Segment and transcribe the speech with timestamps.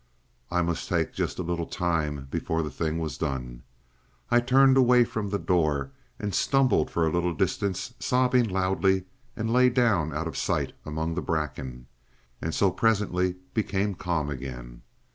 [0.49, 3.61] I must take just a little time before the thing was done....
[4.31, 9.03] I turned away from the door and stumbled for a little distance, sobbing loudly,
[9.35, 11.85] and lay down out of sight among the bracken,
[12.41, 14.81] and so presently became calm again.